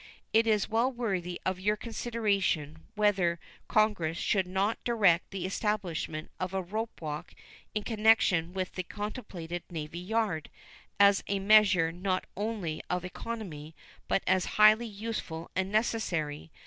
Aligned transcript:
It 0.33 0.47
is 0.47 0.67
well 0.67 0.91
worthy 0.91 1.39
of 1.45 1.59
your 1.59 1.75
consideration 1.77 2.85
whether 2.95 3.39
Congress 3.67 4.17
should 4.17 4.47
not 4.47 4.83
direct 4.83 5.29
the 5.29 5.45
establishment 5.45 6.31
of 6.39 6.55
a 6.55 6.63
ropewalk 6.63 7.35
in 7.75 7.83
connection 7.83 8.51
with 8.51 8.71
the 8.71 8.81
contemplated 8.81 9.61
navy 9.69 9.99
yard, 9.99 10.49
as 10.99 11.23
a 11.27 11.37
measure 11.37 11.91
not 11.91 12.25
only 12.35 12.81
of 12.89 13.05
economy, 13.05 13.75
but 14.07 14.23
as 14.25 14.45
highly 14.57 14.87
useful 14.87 15.51
and 15.55 15.71
necessary. 15.71 16.51